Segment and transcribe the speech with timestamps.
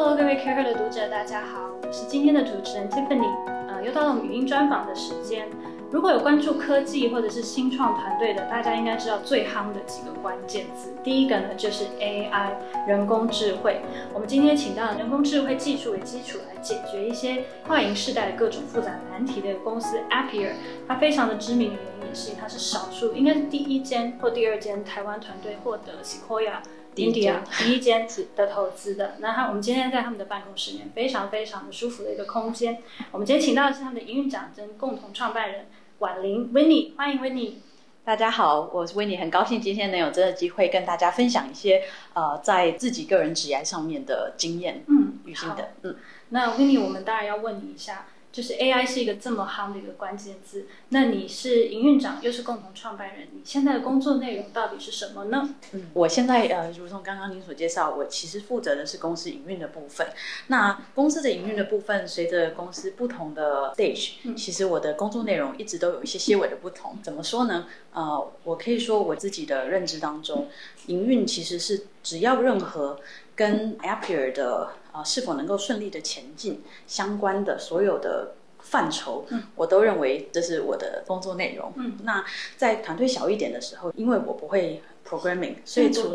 [0.00, 3.34] Hello，各位 Care 的读者，大家好，我是今天的主持人 Tiffany。
[3.68, 5.48] 呃，又到了我们语音专访的时间。
[5.90, 10.94] 如果有关注科技或者是新创团队的，大家应该知道最夯的几个关键字。
[11.02, 12.52] 第一个呢，就是 AI
[12.86, 13.80] 人工智慧。
[14.14, 20.52] 我们今天请到了人工智慧技术为基础来解决一些跨银世代的各种复杂难题的公司 Appier。
[20.86, 26.58] 它非常的知名的原因也是它是少数，应该是第一间或第二间台湾团队获得 Sequoia。
[26.96, 32.82] India 第一间的投资的，那他我们今天在他们的办公室里面，非常非常的舒服的一个空间。
[33.12, 35.66] 我们今天请到的是他们的营运长跟共同创办人
[35.98, 37.54] 婉玲 Winnie，欢迎 Winnie。
[38.04, 44.82] 大家好，我是 Winnie，很高兴今天能有这个机会跟大家分享一些呃在自己个人职业上面的经验。
[44.88, 45.96] 嗯，女性的，嗯，
[46.30, 48.06] 那 Winnie，我们当然要问你一下。
[48.38, 55.56] 就是 AI 是一个这么夯的一个关键字，那你是营运长，又是共同创办人，你现在的工作内容到底是什么呢？
[55.72, 60.06] 嗯，我现在呃，如同刚刚您所介绍，我其实负责的是公司营运的部分。
[60.46, 66.96] 那公司的营运的部分，随着公司不同的 stage，嗯，其实我的工作内容一直都有一些些微的不同。
[67.02, 67.66] 怎么说呢？
[67.92, 70.46] 呃，我可以说我自己的认知当中，
[70.86, 73.00] 营运其实是只要任何
[73.34, 78.34] 跟 Appier 的啊，是否能够顺利的前进相关的所有的
[78.70, 81.72] 范畴，嗯，我都认为这是我的工作内容。
[81.76, 82.24] 嗯，那
[82.56, 86.12] 在团队小一点的时候，因为我不会 programming，所以从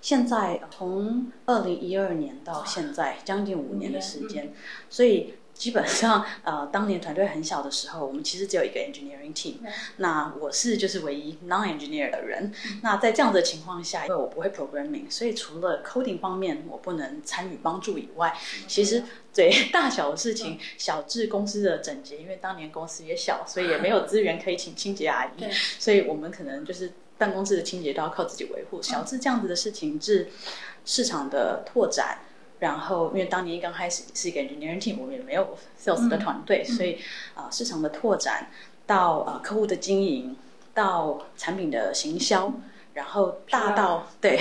[0.00, 4.52] 现在从二零一二年到现在将近五年的时间，
[4.88, 5.34] 所以。
[5.60, 9.56] 基本上，呃，当年团队很小的时候，我们其实只有一个 engineering team。
[9.98, 12.50] 那我是就是唯一 non-engineer 的人。
[12.80, 18.34] 那在这样的情况下，因为我不会 programming，所以除了 coding 方面我不能参与帮助以外，
[18.66, 25.44] 其实对大小的事情，小至公司的整洁，因为当年公司也小，所以也没有资源可以请清洁阿姨，
[25.78, 28.80] 所以我们可能就是办公室的清洁都要靠自己维护。
[28.80, 30.30] 小至这样子的事情，至
[30.86, 32.20] 市场的拓展。
[32.60, 36.94] 然后，因为当年一刚开始是一个 engineering team，我们也没有 sales 的团队，嗯、所以
[37.34, 38.46] 啊、呃，市场的拓展
[38.86, 40.36] 到啊、呃、客户的经营，
[40.72, 42.52] 到产品的行销。
[42.94, 44.38] 嗯然后大到对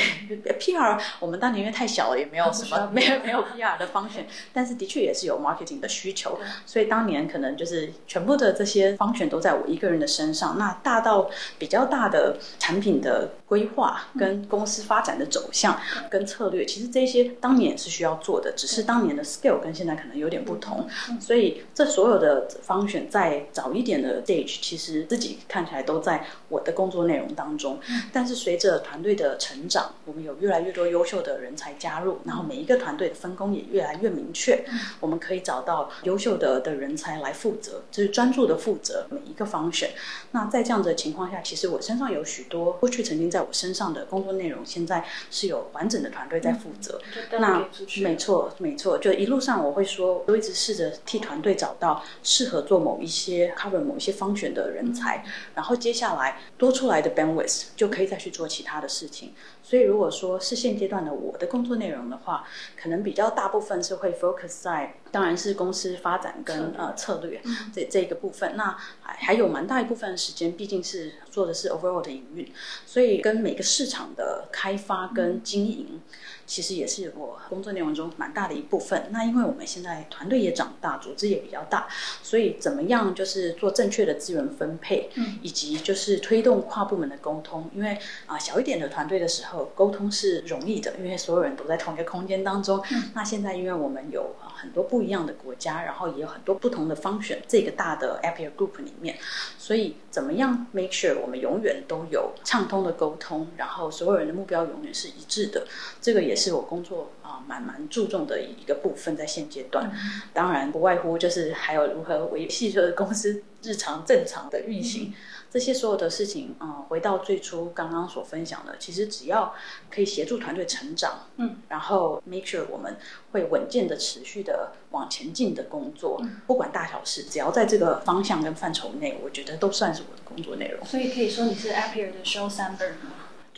[0.59, 10.57] PR，我们当年因为太小了，也没有什么没有没有 PR 的 function，但是的确也是有 marketing 的需求，所以当年可能就是全部的这些 function 都在我一个人的身上。
[10.57, 20.87] 那大到比较大的产品的规划、跟公司发展的走向、跟策略，其实这些当年也是需要做的，只是当年的 scale 跟现在可能有点不同。
[21.19, 27.79] 所以这所有的 function 在早一点的 stage，其实自己看起来都在我的工作内容当中，
[28.11, 34.63] 但是随着团队的成长，我们有越来越多优秀的人才加入，然后每一个团队的分工也越来越明确。
[35.01, 39.89] 我们可以找到优秀的的人才来负责，就是专注的负责每一个 function。
[40.31, 47.01] 那在这样的情况下，其实我身上有许多过去曾经在我身上的工作内容，现在是有完整的团队在负责。
[47.31, 47.67] 嗯、那
[48.01, 58.28] 没错，没错，就一路上我会说，我一直试着替团队找到适合做某一些 cover 某一些 function 的人才，嗯、然后接下来多出来的 bandwidth 就可以再去。
[58.29, 59.33] 做其他的事情，
[59.69, 62.43] 所以如果说是现阶段的我的工作内容的话，
[62.75, 67.39] 可能比较大部分是会 focus 在，当然是公司发展跟呃策略
[67.71, 68.57] 这这个部分。
[68.57, 72.51] 那还还有蛮大一部分的时间，毕竟是做的是 overall 的营运，
[72.83, 76.01] 所以跟每个市场的开发跟经营。
[76.47, 79.09] 其实也是我工作内容中蛮大的一部分。
[79.11, 81.87] 那因为我们现在团队也长大，组织也比较大，
[82.23, 87.69] 所以怎么样就是做正确的资源分配，嗯，以及就是推动跨部门的沟通。
[87.75, 87.91] 因为
[88.25, 92.83] 啊、呃，小一点的团队的时候，沟通是容易的，因为所有人都在同一个空间当中。
[92.91, 99.17] 嗯、那现在因为我们有很多不一样的国家，然后也有很多不同的 function，这个大的 Appier Group 里面，
[99.57, 105.65] 所以怎么样 make sure 我们永远都有畅通的沟通，然后所有人的目标永远是一致的，
[106.01, 115.09] 这个也是我工作啊蛮蛮注重的一个部分，在现阶段，嗯、当然不外乎就是还有如何维系着公司日常正常的运行。
[115.09, 115.13] 嗯
[115.51, 119.53] 这些所有的事情，嗯，回到最初刚刚所分享的，其实只要
[119.89, 122.97] 可以协助团队成长，嗯，然后 make sure 我们
[123.31, 130.85] 会稳健的、持续的往前进的工作，嗯，不管大小事，只要在这个方向跟范畴内，我觉得都算是我的工作内容。
[130.85, 133.13] 所以可以说你是 Appier 的 Showstopper 吗？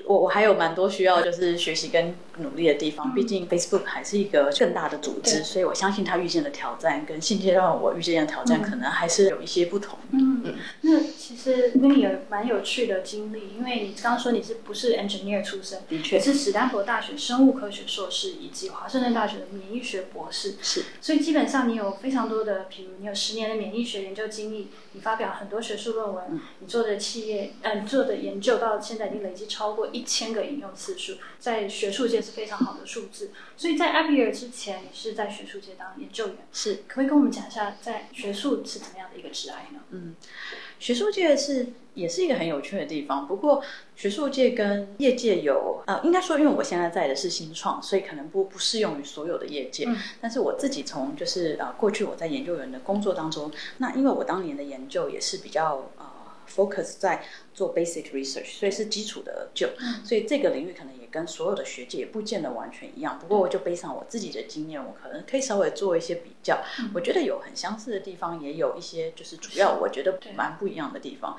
[0.08, 10.00] 我我还有蛮多需要就是学习跟努力的地方，毕竟 Facebook 还是一个更大的组织，所以我相信他遇见的挑战跟现阶段我遇见的挑战可能还是有一些不同。
[10.12, 15.82] 嗯，嗯，那其实那你有蛮有趣的经历，因为你刚刚说你是不是 engineer 出身？
[15.90, 20.56] 的确，是史丹佛大学生物科学硕士以及华盛顿大学的免疫学博士。
[20.62, 29.82] 是，所以基本上你有非常多的，比如你有十年的免疫学研究经历，你发表很多学术论文，嗯、你做的企业，嗯、呃，你做的研究到现在已经累积超过。
[29.82, 33.32] 过一千个引用次数，在学术界是非常好的数字。
[33.58, 39.80] 所以在 Appier 之前，你是在学术界当研究员，是，可不可以跟我们讲一下，在学术是怎么样的一个职涯呢？
[39.90, 40.16] 嗯，
[40.80, 43.64] 学术界是也是一个很有趣的地方，不过
[43.96, 49.86] 学术界跟业界有呃，应该说，因为我现在在的是新创，所以可能不不适用于所有的业界。
[49.88, 56.01] 嗯、但是我自己从就是呃过去我在研究员的工作当中，那因为我当年的研究也是比较呃。
[56.56, 59.70] Focus 在做 basic research，所以是基础的就，
[60.04, 63.18] 所以这个领域可能也跟所有的学界也不见得完全一样。
[63.20, 66.62] 不过我就背上我自己的经验，我可能可以稍微做一些比较。
[66.94, 71.38] 我觉得有很相似的地方，也有一些就是主要我觉得蛮不一样的地方。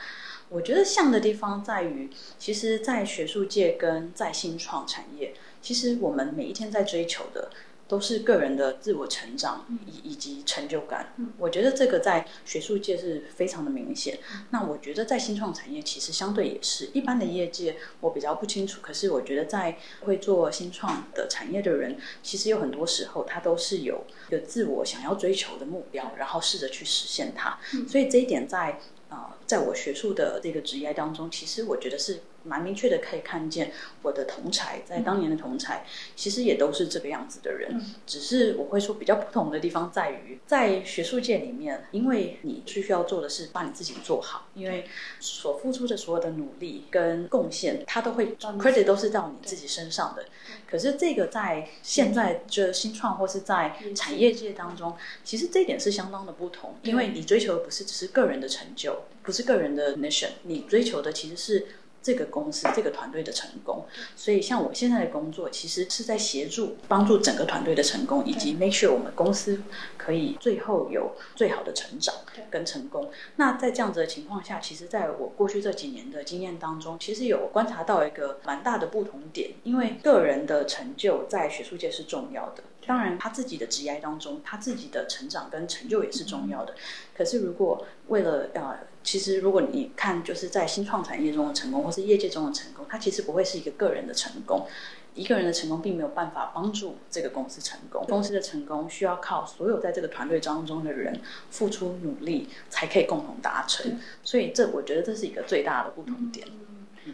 [0.48, 5.32] 我觉得像的地方在于，其实，在学术界跟在新创产业，
[5.62, 7.50] 其实我们每一天在追求的。
[7.92, 14.18] 都是个人的自我成长以以及成就感，我觉得这个在学术界是非常的明显。
[14.48, 18.80] 那我觉得在新创产业其实相对也是一般的业界，我比较不清楚。
[18.80, 27.58] 可是我觉得在会做新创的产业的人，其实有很多时候他都是有有自我想要追求的目标，然后试着去实现它。
[27.86, 28.80] 所以这一点在。
[29.12, 33.70] 啊，在我学术的这个职业当中，其实我觉得是蛮明确的，可以看见
[34.00, 35.84] 我的同才，在当年的同才，
[36.16, 37.78] 其实也都是这个样子的人。
[38.06, 44.86] 只是我会说比较不同的地方在于，在学术界里面，因为你最需要做的是把你自己做好，因为
[45.20, 50.24] 所付出的所有的努力跟贡献，它都会 credit 都是到你自己身上的。
[50.66, 61.66] 可是这个在现在就新创或是在产业界当中，其实这一点是相当的不同，因为你追求的不是只是个人的成就，不是个人的 mission，你追求的其实是。
[62.04, 63.86] 这个公司、这个团队的成功，
[64.16, 69.62] 所以像我现在的工作，其实是在协助、帮助整个团队的成功，以及 make sure 我们公司
[69.96, 72.12] 可以最后有最好的成长
[72.50, 73.08] 跟成功。
[73.36, 82.64] 那在这样子的情况下，其实在我过去这几年的经验当中，其实有观察到一个蛮大的不同点，因为个人的成就在学术界是重要的。
[82.84, 86.74] 当然，他自己的职业当中，他自己的成长跟成就也是重要的。
[87.16, 94.66] 可是，如果为了呃，其实如果你看，就是在新创产业中的成功，或是业界中的成功，它其实不会是一个个人的成功。
[95.14, 98.02] 一个人的成功并没有办法帮助这个公司成功。
[98.08, 101.20] 公司的成功需要靠所有在这个团队当中的人
[101.50, 103.98] 付出努力，才可以共同达成。
[104.24, 106.46] 所以，这我觉得这是一个最大的不同点。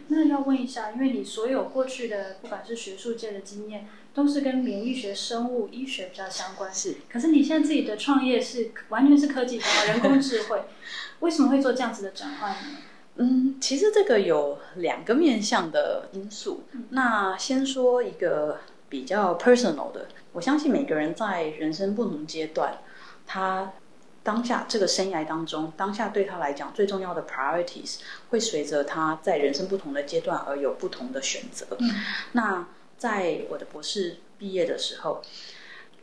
[0.07, 6.73] 那要问一下，因为你所有过去的不管是学术界的经验，都是跟免疫学、生物医学比较相关。
[6.73, 10.61] 是，可是你现在自己的创业是完全是科技的人工智慧，
[11.19, 12.77] 为什么会做这样子的转换呢？
[13.15, 16.63] 嗯，其实这个有两个面向的因素。
[16.71, 22.79] 嗯、那先说一个比较 personal 的，我相信每个人在人生不同阶段，
[23.25, 23.73] 他。
[24.21, 27.99] 当下这个生涯当中，当下对他来讲最重要的 priorities
[28.29, 31.65] 会随着他在人生不同的阶段而有不同的选择。
[31.79, 31.89] 嗯、
[32.33, 32.67] 那
[32.97, 35.21] 在我的博士毕业的时候。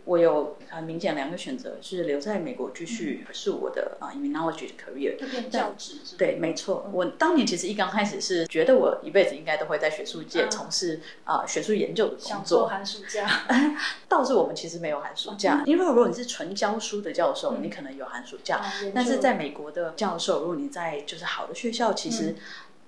[0.07, 5.95] 我有很明显两个选择，是留在美国继续 pursue 我的啊 immunology 的 career，教职。
[6.17, 6.89] 对，没错。
[6.93, 12.69] 我当年其实一刚开始是觉得我一辈子应该都会在学术界从事啊学术研究的工作。
[12.69, 13.29] 寒暑假？
[14.09, 18.63] 倒是我们其实没有寒暑假，因为如果你是纯教书的教授，你可能有寒暑假。
[18.95, 22.37] 但是在美国的教授，如果你在就是好的学校，其实。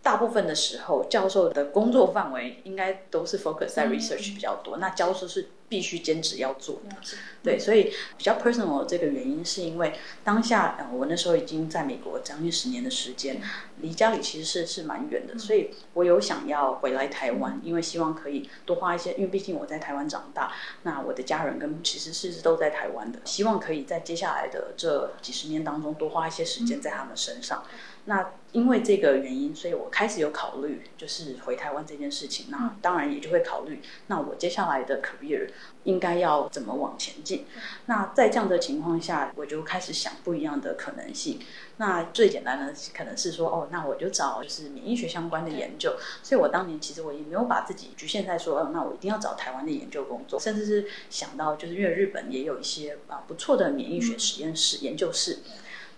[0.02, 4.78] 大部分的时候，教授的工作范围应该都是 focus 在 research 比较多。
[4.78, 9.92] 嗯、那教授是必须兼职要做的，嗯、对，所以比较 personal 的这个原因是因为
[10.24, 13.42] 当下，呃，我那时候已经在美国将近十年的时间，
[13.82, 20.50] 离家里其实是是蛮远的，嗯、所以我有想要回来台湾，嗯、因为希望可以多花一些，因为毕竟我在台湾长大，
[20.84, 27.62] 那我的家人跟其实是都在台湾的，希望可以在接下来的这几十年当中多花一些时间在他们身上。
[28.08, 32.46] 嗯那因为这个原因，所以我开始有考虑，就是回台湾这件事情。
[32.48, 35.50] 那当然也就会考虑，那我接下来的 career
[35.84, 37.44] 应该要怎么往前进。
[37.84, 41.38] 那在这样的情况下，我就开始想不一样的可能性。
[41.76, 45.94] 那最简单的可能是说，哦，那我就找就是免疫学相关的研究。
[46.22, 55.40] 所以我当年其实我也没有把自己局限在说，哦，那我一定要找台湾的研究工作，甚至是想到就是因为日本也有一些啊不错的免疫学实验室、研究室。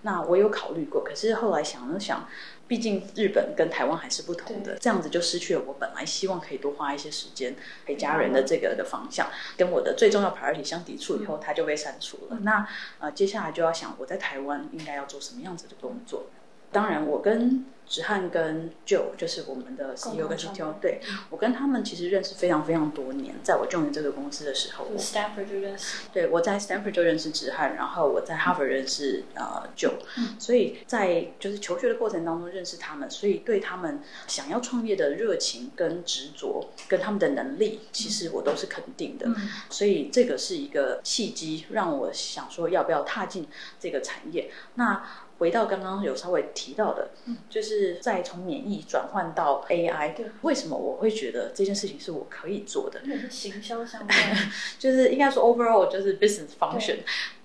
[0.02, 2.28] 那我有考虑过，可是后来想了想，
[2.66, 7.54] 毕竟日本跟台湾还是不同的，这样子就失去了我本来希望可以多花一些时间
[7.85, 12.38] 陪家人的这个的方向，跟我的最重要 priority 相抵触以后，它就被删除了。
[12.42, 12.66] 那
[12.99, 16.26] 呃，接下来就要想我在台湾应该要做什么样子的工作。
[16.73, 17.64] 当然我跟。
[17.90, 43.49] 子翰跟 Joe 就是我们的 CEO 跟 CTO，对，我跟他们其实认识非常非常多年，在我 join 这个公司的时候，Stanford 就认识，对，我在 Stanford 就认识子翰，然后我在 Harvard 认识呃 Joe，嗯，所以在就是求学的过程当中认识他们，所以对他们想要创业的热情跟执着跟他们的能力，其实我都是肯定的，嗯，所以这个是一个契机，让我想说要不要踏进
[43.80, 45.04] 这个产业，那。
[45.40, 53.01] 回到刚刚有稍微提到的，嗯，就是再从免疫转换到 AI，对，为什么我会觉得这件事情是我可以做的？
[53.31, 54.19] 行销相关，
[54.79, 56.99] 就是应该说 overall 就是 business function。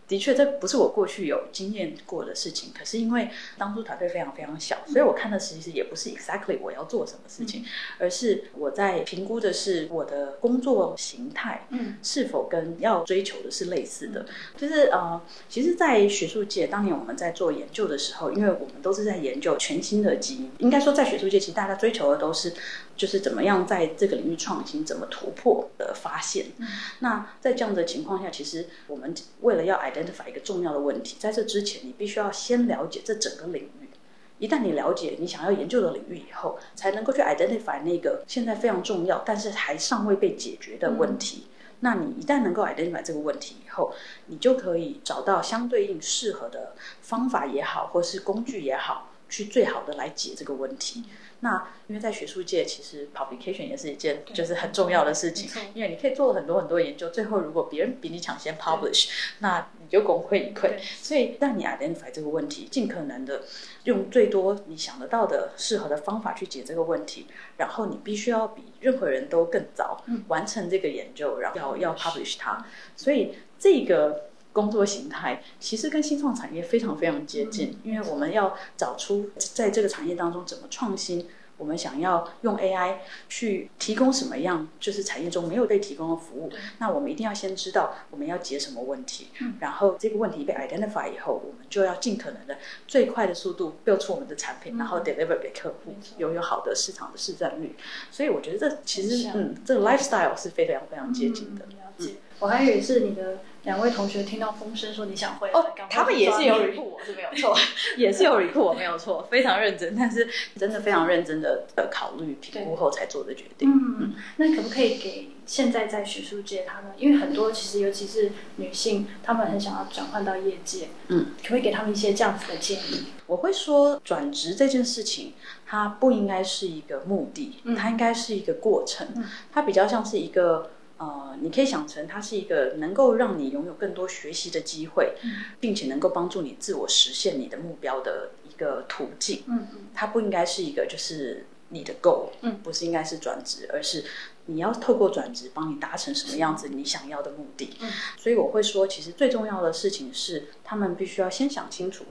[0.07, 2.71] 的确，这不是我过去有经验过的事情。
[2.77, 7.65] 可是因为当初团队非常非常小，所以我看的其实也不是 exactly 我要做什么事情，
[7.97, 14.25] 而是我在评估的是我的工作形态，嗯，是否跟要追求的是类似的。
[14.55, 22.53] 就是呃，其实，在学术界，当年我们在做研究的时候，因为我们都是在研究全新的基因，应该说在学术界，其实大家追求的都是。
[22.95, 26.47] 就是怎么样在这个领域创新，怎么突破的发现。
[26.57, 26.67] 嗯、
[26.99, 33.89] 那在这样的情况下，其实我们为了要 identify 一个重要的问题，在这之前，你必须要先了解这整个领域。
[34.37, 41.47] 一旦你了解你想要研究的领域以后，才能够去 identify 那个现在非常重要，但是还尚未被解决的问题。
[41.47, 43.93] 嗯、那你一旦能够 identify 这个问题以后，
[44.27, 51.05] 你就可以找到相对应适合的方法也好，或是工具也好，去最好的来解这个问题。
[51.41, 60.79] 那因为在学术界，其实 publication 也是一件就是很重要的事情，因为你可以做很多很多研究，最后如果别人比你抢先 publish，那你就功亏一篑。
[60.79, 63.43] 所以，让你 identify 这个问题，尽可能的
[63.83, 67.27] 用最多你想得到的适合的方法去解这个问题，
[67.57, 72.65] 然后你必须要比任何人都更早完成这个研究，然后要要 publish 它。
[72.95, 74.29] 所以这个。
[74.55, 81.27] 工作形态其实跟新创产业非常非常接近，因为我们要找出在这个产业当中怎么创新。
[81.57, 82.95] 我们想要用 AI
[83.29, 86.51] 去提供什么样，就是产业中没有被提供的服务。
[86.79, 89.29] 那我们一定要先知道我们要解什么问题，
[89.61, 92.57] 然后这个问题被 identify 以后，我们就要尽可能的
[92.87, 97.73] 最快的速度 build 出我们的产品，然后 deliver 给客户，拥有好的市场的市占率。
[98.11, 101.63] 所以我觉得这其实嗯，这个 lifestyle 是非常非常接近的。
[101.63, 103.39] 了解，我还以为是你的。
[103.65, 107.57] 两位同学听到风声说你想回来，哦，他们也是有 recruit 我是没有 错，
[107.97, 113.67] 也是有 recruit 我没有错，非常认真，但是真的非常认真的考虑评估后才做的决定。
[113.67, 123.05] 嗯嗯，那可不可以给现在在学术界他们，因为很多其实尤其是女性，他们很想要转换到业界，嗯，可不可以给他们一些这样子的建议？
[123.25, 125.33] 我会说，转职这件事情，
[125.65, 129.07] 它不应该是一个目的，它应该是一个过程，
[129.51, 130.69] 它比较像是一个。
[130.97, 139.43] 呃，你可以想成它是一个能够让你拥有更多学习的机会，嗯、并且能够帮助你自我实现你的目标的一个途径。
[139.47, 144.05] 嗯嗯，它不应该是一个就是你的 goal，嗯，不是应该是转职，而是
[144.45, 147.75] 你要透过转职帮你达成什么样子你想要的目的。
[147.81, 152.05] 嗯，所以我会说，其实最重要的事情是，他们必须要先想清楚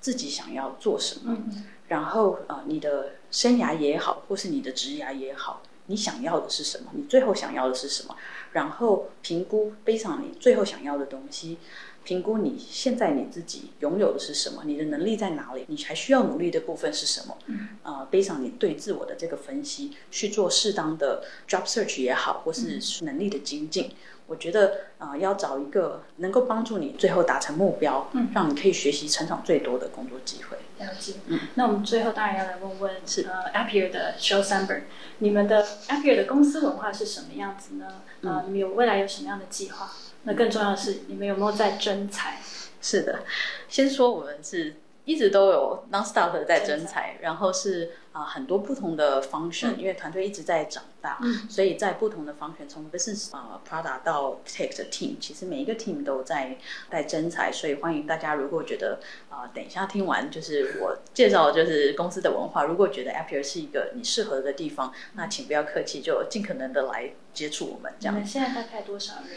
[0.00, 5.62] 自己想要做什么，嗯、然后呃，你的生涯也好，或是你的职涯也好。
[5.86, 6.90] 你想要的是什么？
[6.94, 8.16] 你最后想要的是什么？
[8.52, 11.58] 然后评估，背上你最后想要的东西，
[12.04, 14.62] 评估你现在你自己拥有的是什么？
[14.64, 15.64] 你的能力在哪里？
[15.68, 17.36] 你还需要努力的部分是什么？
[17.46, 23.86] 嗯，呃，背上你对自我的这个分析，去做适当的 job search 也好，或是能力的精进。
[23.88, 23.94] 嗯
[24.26, 30.56] 我觉得啊、呃，要找一个能够帮助你最后达成目标，嗯，让你可以学习成长最多的工作机会。
[30.84, 34.82] 了解，嗯，那我们最后当然要来问问，是呃，Appier 的 Sheryl Sandberg，
[35.18, 37.86] 你们的 Appier 的公司文化是什么样子呢？
[38.22, 39.90] 啊、呃，你们有未来有什么样的计划？
[40.22, 42.38] 那更重要的是，你们有没有在征才？
[42.80, 43.24] 是的，
[43.68, 44.76] 先说我们是。
[45.04, 56.56] 一直都有 non-stop 的在征才，然后是啊、呃、很多不同的 function，、嗯、因为团队一直在长大，嗯、所以在不同的 function，从 business 啊、呃、product 到 tech 的 team，其实每一个 team 都在
[56.90, 68.14] 在征才，所以欢迎大家，如果觉得啊、呃、等一下听完就是我介绍就是公司的文化，如果觉得 Appier 是一个你适合的地方，那请不要客气，就尽可能的来接触我们这样。
[68.14, 69.36] 你们现在大概多少人？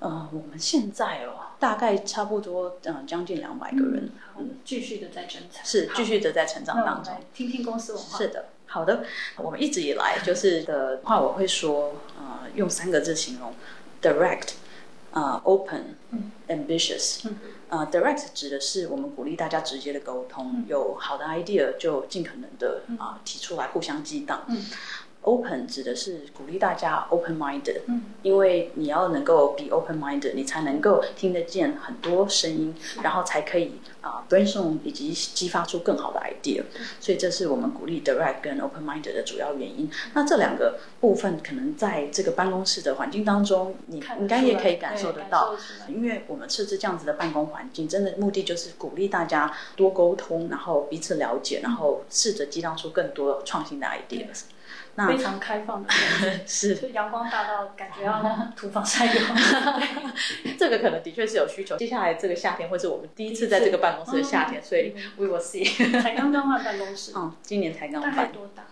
[0.00, 7.12] 呃，我们现在哦，大概差不多嗯将近两百个人，嗯，继续的在增长，是继续的在成长当中。
[7.34, 8.18] 听听公司文化。
[8.18, 9.04] 是的，好的，
[9.36, 13.52] 我们一直以来就是的话，我会说，呃，用三个字形容。
[14.00, 17.36] ：direct，open，嗯，ambitious，嗯，
[17.68, 24.64] 呃，direct 指的是我们鼓励大家直接的沟通，嗯、有好的 idea 就尽可能的啊、呃、提出来，互相激荡，嗯。
[25.28, 36.62] Open 指的是鼓励大家 open minded，嗯，因为你要能够 be open minded，你才能够听得见很多声音，然后才可以啊、uh, brainstorm 以及激发出更好的 idea。
[36.98, 39.90] 所以这是我们鼓励 direct 跟 open minded 的主要原因。
[40.14, 45.54] 那这两个部分可能在这个办公室的环境当中，你应该也可以感受得到，
[45.88, 54.44] 因为我们设置这样子的办公环境，真的目的就是鼓励大家多沟通，然后彼此了解，然后试着激荡出更多创新的 ideas。
[54.98, 55.88] 那非常开放的
[56.44, 58.20] 是，就阳光大到感觉要
[58.56, 59.20] 涂防晒油。
[60.58, 61.76] 这个可能的确是有需求。
[61.76, 66.02] 接下来这个夏天会是我们第一次在这个办公室的夏天，所以 we will see。
[66.02, 68.10] 才刚刚换办公室，嗯，今年才刚换。
[68.10, 68.64] 大概多大？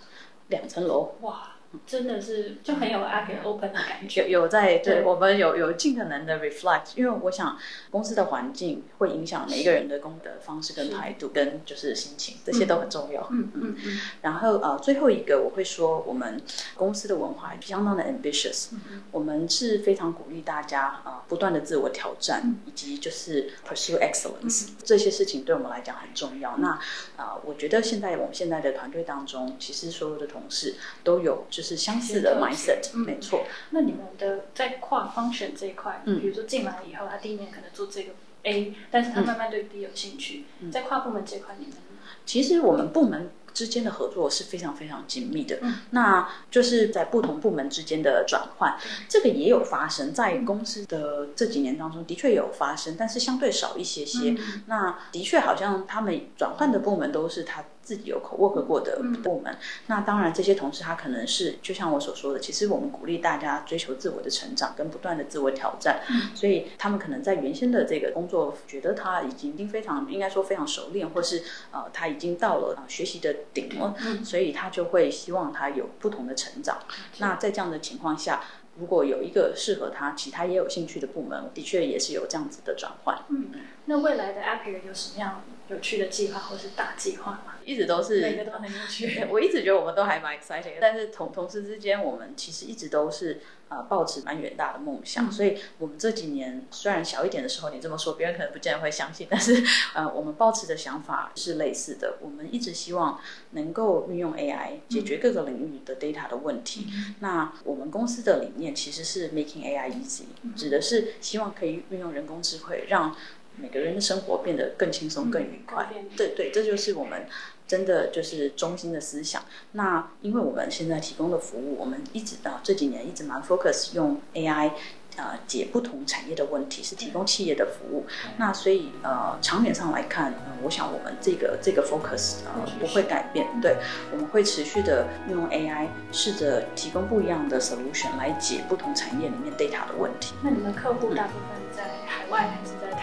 [0.48, 1.14] 两层楼。
[1.20, 1.52] 哇。
[1.86, 5.02] 真的是就很有 Appier Open 的感觉，有有在对，对。
[5.02, 7.58] 我们有有尽可能的 reflect，因为我想
[7.90, 13.26] 公司的环境会影响每一个人的工作方式跟态度跟就是心情，这些都很重要。
[13.30, 13.76] 嗯嗯。
[13.84, 14.00] 嗯。
[14.22, 16.40] 然后呃最后一个我会说，我们
[16.74, 26.56] 公司的文化相当的 ambitious，嗯，我们是非常鼓励大家啊，呃，不断的自我挑战，嗯，以及就是 pursue excellence，嗯，这些事情对我们来讲很重要。
[26.58, 26.80] 那啊，
[27.16, 31.76] 呃，我觉得现在我们现在的团队当中，其实所有的同事都有就是。
[31.86, 33.44] 相似的 mindset，嗯，没错。
[33.70, 41.76] 那你们的在跨 function 这一块，嗯，比如说进来以后，他第一年可能做这个 A，但是他慢慢对 B 有兴趣，嗯，在跨部门这块，你们
[42.24, 45.58] 其实我们部门之间的合作是非常非常紧密的。
[45.60, 54.30] 嗯，那就是在不同部门之间的转换，嗯，这个也有发生在公司的这几年当中，的确有发生，但是相对少一些些。
[54.30, 57.62] 嗯，那的确好像他们转换的部门都是他。
[57.86, 76.78] 自己有 co-work 过的部门，嗯，那当然这些同事他可能是就像我所说的，其实我们鼓励大家追求自我的成长跟不断的自我挑战，嗯，所以他们可能在原先的这个工作觉得他已经已经非常应该说非常熟练，或是呃他已经到了呃学习的顶了，嗯，所以他就会希望他有不同的成长。
[76.90, 78.42] 嗯，那在这样的情况下，
[78.80, 83.16] 如果有一个适合他，其他也有兴趣的部门，的确也是有这样子的转换。
[83.28, 83.50] 嗯，
[83.86, 87.54] 那未来的 Appier 有什么样有趣的计划或是大计划吗？
[87.64, 89.24] 一直都是每个都很有趣。
[89.30, 95.32] 我一直觉得我们都还蛮 exciting 的，但是同同事之间，我们其实一直都是呃抱持蛮远大的梦想，嗯。
[95.32, 99.60] 所以，我们这几年虽然小一点的时候，你这么说，别人可能不见得会相信， 但是
[99.94, 102.18] 呃，我们抱持的想法是类似的。
[102.20, 106.86] 我们一直希望能够运用 AI 解决各个领域的 data 的问题。
[106.94, 113.16] 嗯、那我们公司的理念其实是 making AI easy，嗯、指的是希望可以运用人工智慧让。
[113.56, 115.88] 每个人的生活变得更轻松、更愉快。
[115.94, 117.26] 嗯、对对，这就是我们
[117.66, 119.42] 真的就是中心的思想。
[119.72, 124.72] 那因为我们现在提供的服务，我们一直到这几年一直蛮 focus 用 AI。
[125.18, 128.04] 呃，解不同产业的问题是提供企业的服务，
[128.36, 133.78] 那所以呃，长远上来看，呃，我想我们这个这个 focus 呃不会改变，对，
[134.12, 140.34] 我们会持续的用 AI 试着提供不一样的 solution 来解不同产业里面 data 的问题。
[140.42, 142.94] 那你们客户大部分在海外还是在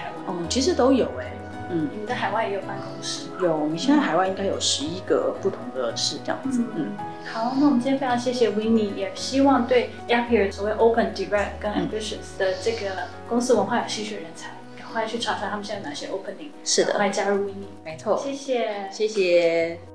[0.50, 1.30] 其实都有哎、欸。
[1.70, 3.28] 嗯，你们在海外也有办公室？
[3.42, 6.62] 有，我们现在海外应该有十一个不同的市这样子。
[6.76, 17.72] 嗯，嗯好，那我们今天非常谢谢 Winnie，也希望对 Appier 所谓 Open、Direct 跟 Ambitious 的这个公司文化有兴趣的人才，赶快去查查他们现在有哪些 Opening，是的，快加入 Winnie。
[17.84, 19.93] 没错，谢谢，谢谢。